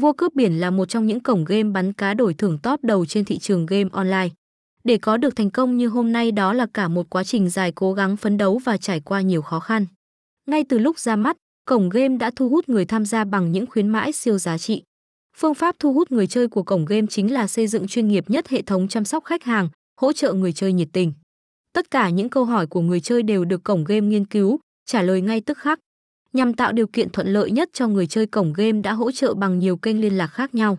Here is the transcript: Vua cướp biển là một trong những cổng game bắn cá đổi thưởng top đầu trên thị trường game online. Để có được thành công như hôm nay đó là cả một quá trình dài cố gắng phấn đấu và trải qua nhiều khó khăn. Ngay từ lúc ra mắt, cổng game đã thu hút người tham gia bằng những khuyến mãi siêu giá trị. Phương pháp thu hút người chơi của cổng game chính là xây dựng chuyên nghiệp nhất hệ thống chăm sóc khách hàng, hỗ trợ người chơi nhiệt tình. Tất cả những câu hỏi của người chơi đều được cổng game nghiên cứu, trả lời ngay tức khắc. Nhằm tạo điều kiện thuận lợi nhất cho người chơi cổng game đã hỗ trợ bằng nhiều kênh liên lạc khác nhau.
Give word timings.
Vua 0.00 0.12
cướp 0.12 0.34
biển 0.34 0.60
là 0.60 0.70
một 0.70 0.88
trong 0.88 1.06
những 1.06 1.20
cổng 1.20 1.44
game 1.44 1.62
bắn 1.62 1.92
cá 1.92 2.14
đổi 2.14 2.34
thưởng 2.34 2.58
top 2.58 2.84
đầu 2.84 3.06
trên 3.06 3.24
thị 3.24 3.38
trường 3.38 3.66
game 3.66 3.88
online. 3.92 4.28
Để 4.84 4.98
có 4.98 5.16
được 5.16 5.36
thành 5.36 5.50
công 5.50 5.76
như 5.76 5.88
hôm 5.88 6.12
nay 6.12 6.32
đó 6.32 6.52
là 6.52 6.66
cả 6.74 6.88
một 6.88 7.10
quá 7.10 7.24
trình 7.24 7.50
dài 7.50 7.72
cố 7.72 7.92
gắng 7.92 8.16
phấn 8.16 8.36
đấu 8.36 8.60
và 8.64 8.76
trải 8.76 9.00
qua 9.00 9.20
nhiều 9.20 9.42
khó 9.42 9.60
khăn. 9.60 9.86
Ngay 10.46 10.64
từ 10.68 10.78
lúc 10.78 10.98
ra 10.98 11.16
mắt, 11.16 11.36
cổng 11.64 11.88
game 11.88 12.16
đã 12.16 12.30
thu 12.36 12.48
hút 12.48 12.68
người 12.68 12.84
tham 12.84 13.04
gia 13.04 13.24
bằng 13.24 13.52
những 13.52 13.66
khuyến 13.66 13.88
mãi 13.88 14.12
siêu 14.12 14.38
giá 14.38 14.58
trị. 14.58 14.82
Phương 15.36 15.54
pháp 15.54 15.76
thu 15.78 15.92
hút 15.92 16.12
người 16.12 16.26
chơi 16.26 16.48
của 16.48 16.62
cổng 16.62 16.84
game 16.84 17.06
chính 17.10 17.32
là 17.32 17.46
xây 17.46 17.66
dựng 17.66 17.86
chuyên 17.86 18.08
nghiệp 18.08 18.30
nhất 18.30 18.48
hệ 18.48 18.62
thống 18.62 18.88
chăm 18.88 19.04
sóc 19.04 19.24
khách 19.24 19.44
hàng, 19.44 19.68
hỗ 20.00 20.12
trợ 20.12 20.32
người 20.32 20.52
chơi 20.52 20.72
nhiệt 20.72 20.88
tình. 20.92 21.12
Tất 21.72 21.90
cả 21.90 22.10
những 22.10 22.28
câu 22.28 22.44
hỏi 22.44 22.66
của 22.66 22.80
người 22.80 23.00
chơi 23.00 23.22
đều 23.22 23.44
được 23.44 23.64
cổng 23.64 23.84
game 23.84 24.06
nghiên 24.06 24.24
cứu, 24.24 24.58
trả 24.86 25.02
lời 25.02 25.20
ngay 25.20 25.40
tức 25.40 25.58
khắc. 25.58 25.80
Nhằm 26.32 26.54
tạo 26.54 26.72
điều 26.72 26.86
kiện 26.86 27.10
thuận 27.10 27.28
lợi 27.28 27.50
nhất 27.50 27.70
cho 27.72 27.88
người 27.88 28.06
chơi 28.06 28.26
cổng 28.26 28.52
game 28.52 28.80
đã 28.80 28.92
hỗ 28.92 29.10
trợ 29.10 29.34
bằng 29.34 29.58
nhiều 29.58 29.76
kênh 29.76 30.00
liên 30.00 30.16
lạc 30.16 30.26
khác 30.26 30.54
nhau. 30.54 30.78